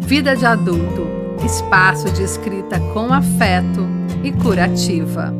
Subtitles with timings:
[0.00, 1.06] Vida de adulto,
[1.44, 3.86] espaço de escrita com afeto
[4.22, 5.34] e curativa.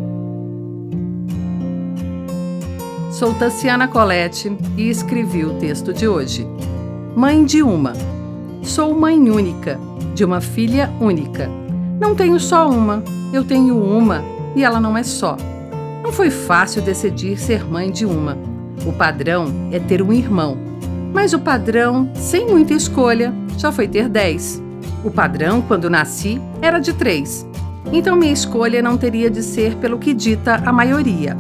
[3.11, 6.47] Sou Tassiana Colette e escrevi o texto de hoje.
[7.15, 7.93] Mãe de uma.
[8.63, 9.79] Sou mãe única,
[10.15, 11.49] de uma filha única.
[12.01, 13.03] Não tenho só uma,
[13.33, 14.23] eu tenho uma
[14.57, 15.37] e ela não é só.
[16.03, 18.37] Não foi fácil decidir ser mãe de uma.
[18.87, 20.57] O padrão é ter um irmão.
[21.13, 24.63] Mas o padrão, sem muita escolha, já foi ter dez.
[25.03, 27.47] O padrão, quando nasci, era de três.
[27.93, 31.37] Então minha escolha não teria de ser pelo que dita a maioria.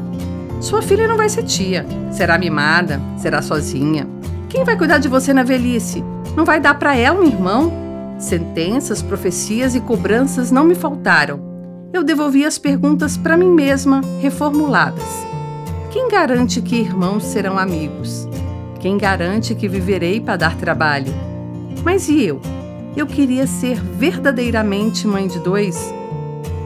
[0.60, 4.06] Sua filha não vai ser tia, será mimada, será sozinha.
[4.48, 6.04] Quem vai cuidar de você na velhice?
[6.36, 7.72] Não vai dar para ela um irmão?
[8.18, 11.40] Sentenças, profecias e cobranças não me faltaram.
[11.92, 15.04] Eu devolvi as perguntas para mim mesma, reformuladas.
[15.90, 18.28] Quem garante que irmãos serão amigos?
[18.80, 21.12] Quem garante que viverei para dar trabalho?
[21.84, 22.40] Mas e eu?
[22.96, 25.92] Eu queria ser verdadeiramente mãe de dois?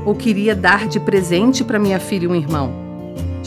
[0.04, 2.88] Ou queria dar de presente para minha filha um irmão?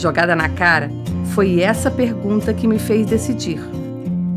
[0.02, 0.90] jogada na cara,
[1.26, 3.60] foi essa pergunta que me fez decidir.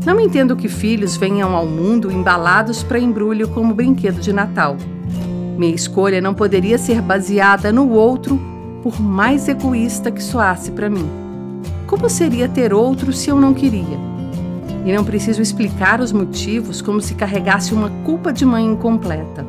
[0.04, 4.76] Não entendo que filhos venham ao mundo embalados para embrulho como brinquedo de Natal.
[5.58, 8.40] Minha escolha não poderia ser baseada no outro,
[8.82, 11.08] por mais egoísta que soasse para mim.
[11.88, 13.98] Como seria ter outro se eu não queria?
[14.86, 19.44] E não preciso explicar os motivos como se carregasse uma culpa de mãe incompleta.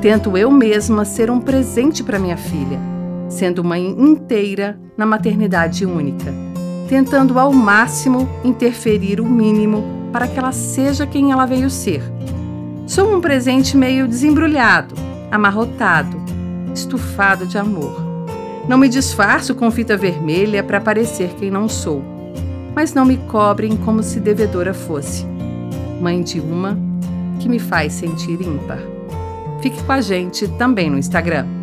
[0.00, 2.78] Tento eu mesma ser um presente para minha filha
[3.30, 6.34] sendo mãe inteira na maternidade única,
[6.88, 12.02] tentando ao máximo interferir o mínimo para que ela seja quem ela veio ser.
[12.86, 14.94] Sou um presente meio desembrulhado,
[15.30, 16.20] amarrotado,
[16.74, 18.04] estufado de amor.
[18.68, 22.02] Não me disfarço com fita vermelha para parecer quem não sou,
[22.74, 25.24] mas não me cobrem como se devedora fosse.
[26.00, 26.78] Mãe de uma
[27.40, 28.80] que me faz sentir ímpar.
[29.60, 31.59] Fique com a gente também no Instagram.